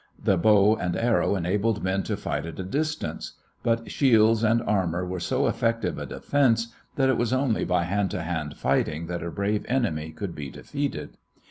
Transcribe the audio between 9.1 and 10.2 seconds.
a brave enemy